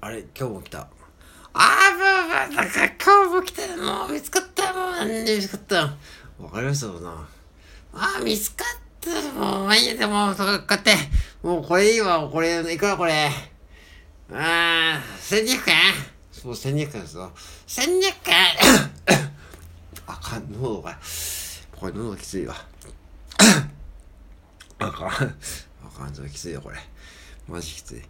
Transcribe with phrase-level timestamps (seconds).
[0.00, 0.88] あれ今日も来た。
[1.54, 3.76] あー、もー、もう、だから今日も来た。
[3.76, 4.72] もう見つかった。
[4.72, 5.76] もう何で見つかった。
[6.42, 7.28] わかりましたもんな。
[7.94, 8.66] あー、見つかっ
[9.00, 9.10] た。
[9.32, 10.94] もう、まあいい、でも、こうやって。
[11.42, 12.28] もうこれいいわ。
[12.30, 13.28] これ、いくらこれ？
[14.30, 15.76] ああ、1200円
[16.30, 17.32] そう、1200円ですよ。
[17.66, 18.36] 1200円
[20.06, 20.96] あかん、喉が。
[21.74, 22.54] これ喉きついわ。
[24.78, 25.08] あかん。
[25.08, 25.10] あ
[25.98, 26.76] かん、ぞきついよ、これ。
[27.48, 28.02] マジきつい。